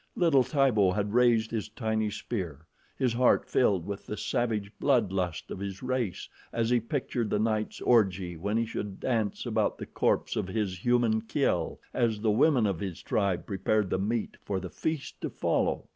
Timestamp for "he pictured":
6.71-7.29